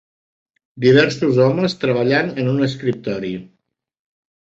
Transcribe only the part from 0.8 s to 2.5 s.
Diversos homes treballant